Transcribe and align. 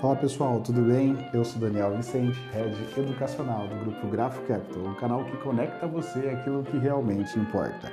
Fala 0.00 0.14
pessoal, 0.14 0.60
tudo 0.60 0.82
bem? 0.82 1.16
Eu 1.32 1.42
sou 1.42 1.58
Daniel 1.58 1.96
Vicente, 1.96 2.38
Head 2.52 2.76
Educacional 2.98 3.66
do 3.66 3.76
Grupo 3.76 4.06
Grafo 4.08 4.42
Capital, 4.42 4.82
um 4.82 4.94
canal 4.94 5.24
que 5.24 5.38
conecta 5.38 5.86
você 5.86 6.18
àquilo 6.28 6.62
que 6.64 6.76
realmente 6.76 7.38
importa. 7.38 7.90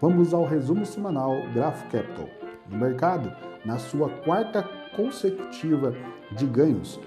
Vamos 0.00 0.32
ao 0.32 0.44
resumo 0.44 0.86
semanal 0.86 1.32
Grafo 1.52 1.84
Capital. 1.90 2.28
No 2.68 2.78
mercado, 2.78 3.32
na 3.64 3.76
sua 3.76 4.08
quarta 4.08 4.62
consecutiva 4.94 5.92
de 6.30 6.46
ganhos, 6.46 7.00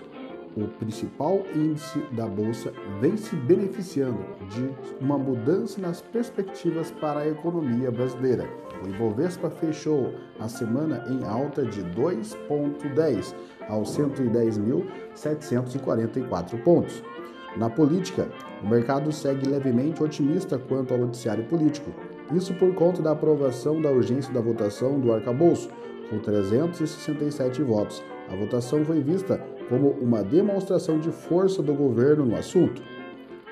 o 0.55 0.67
principal 0.79 1.43
índice 1.53 1.99
da 2.11 2.25
bolsa 2.25 2.71
vem 3.01 3.17
se 3.17 3.35
beneficiando 3.35 4.23
de 4.49 4.69
uma 5.01 5.17
mudança 5.17 5.81
nas 5.81 6.01
perspectivas 6.01 6.91
para 6.91 7.19
a 7.21 7.27
economia 7.27 7.89
brasileira. 7.91 8.47
O 8.83 8.87
Ibovespa 8.87 9.49
fechou 9.49 10.13
a 10.39 10.47
semana 10.47 11.03
em 11.09 11.25
alta 11.25 11.65
de 11.65 11.83
2,10 11.83 13.35
aos 13.67 13.97
110.744 13.97 16.63
pontos. 16.63 17.03
Na 17.57 17.69
política, 17.69 18.29
o 18.63 18.67
mercado 18.67 19.11
segue 19.11 19.45
levemente 19.47 20.01
otimista 20.03 20.57
quanto 20.57 20.93
ao 20.93 20.99
noticiário 20.99 21.43
político. 21.45 21.91
Isso 22.33 22.53
por 22.55 22.73
conta 22.73 23.01
da 23.01 23.11
aprovação 23.11 23.81
da 23.81 23.91
urgência 23.91 24.33
da 24.33 24.41
votação 24.41 24.99
do 24.99 25.13
arcabouço, 25.13 25.69
com 26.09 26.19
367 26.19 27.61
votos. 27.61 28.03
A 28.29 28.35
votação 28.35 28.83
foi 28.83 29.01
vista 29.01 29.39
como 29.69 29.89
uma 30.01 30.23
demonstração 30.23 30.99
de 30.99 31.11
força 31.11 31.61
do 31.61 31.73
governo 31.73 32.25
no 32.25 32.35
assunto. 32.35 32.81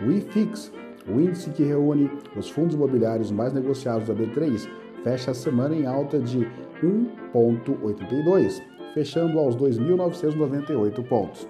O 0.02 0.12
IFIX, 0.12 0.72
o 1.08 1.20
índice 1.20 1.50
que 1.50 1.64
reúne 1.64 2.10
os 2.36 2.50
fundos 2.50 2.76
imobiliários 2.76 3.32
mais 3.32 3.54
negociados 3.54 4.08
da 4.08 4.14
B3, 4.14 4.68
fecha 5.04 5.32
a 5.32 5.34
semana 5.34 5.76
em 5.76 5.86
alta 5.86 6.20
de 6.20 6.48
1,82, 6.82 8.62
fechando 8.94 9.40
aos 9.40 9.56
2.998 9.56 11.04
pontos. 11.08 11.48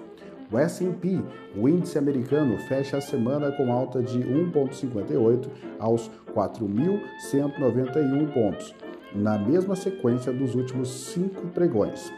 O 0.52 0.58
S&P, 0.58 1.20
o 1.56 1.68
índice 1.68 1.98
americano, 1.98 2.58
fecha 2.58 2.98
a 2.98 3.00
semana 3.00 3.50
com 3.52 3.72
alta 3.72 4.02
de 4.02 4.18
1,58 4.20 5.48
aos 5.78 6.10
4.191 6.34 8.32
pontos, 8.32 8.74
na 9.14 9.38
mesma 9.38 9.74
sequência 9.74 10.32
dos 10.32 10.54
últimos 10.54 10.88
cinco 10.88 11.46
pregões. 11.48 12.12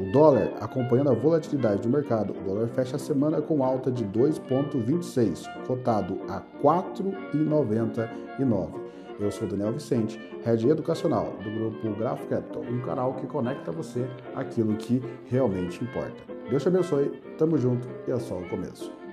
O 0.00 0.10
dólar, 0.10 0.52
acompanhando 0.60 1.10
a 1.10 1.14
volatilidade 1.14 1.82
do 1.82 1.88
mercado, 1.88 2.32
o 2.32 2.42
dólar 2.42 2.66
fecha 2.66 2.96
a 2.96 2.98
semana 2.98 3.40
com 3.40 3.62
alta 3.62 3.92
de 3.92 4.04
2,26, 4.06 5.46
cotado 5.66 6.18
a 6.28 6.42
4,99. 6.60 8.80
Eu 9.20 9.30
sou 9.30 9.46
Daniel 9.46 9.72
Vicente, 9.72 10.20
Head 10.44 10.68
Educacional 10.68 11.32
do 11.44 11.48
grupo 11.48 11.96
Graph 11.96 12.26
Capital, 12.28 12.62
um 12.62 12.80
canal 12.80 13.14
que 13.14 13.28
conecta 13.28 13.70
você 13.70 14.04
aquilo 14.34 14.74
que 14.74 15.00
realmente 15.26 15.84
importa. 15.84 16.24
Deus 16.50 16.60
te 16.60 16.68
abençoe, 16.68 17.22
tamo 17.38 17.56
junto 17.56 17.86
e 18.08 18.10
é 18.10 18.18
só 18.18 18.36
o 18.36 18.48
começo. 18.48 19.03